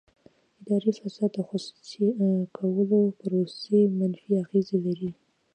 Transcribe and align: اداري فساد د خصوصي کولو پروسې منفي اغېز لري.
اداري 0.61 0.91
فساد 0.99 1.29
د 1.35 1.39
خصوصي 1.49 2.05
کولو 2.57 2.99
پروسې 3.19 3.79
منفي 3.99 4.31
اغېز 4.43 4.67
لري. 4.85 5.11